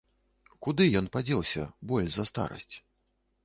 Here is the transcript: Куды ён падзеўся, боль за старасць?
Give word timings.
Куды 0.67 0.87
ён 1.03 1.11
падзеўся, 1.17 1.67
боль 1.91 2.11
за 2.19 2.29
старасць? 2.33 2.75